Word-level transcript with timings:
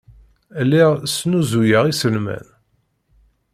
Lliɣ 0.69 0.91
snuzuyeɣ 1.15 1.85
iselman. 1.87 2.45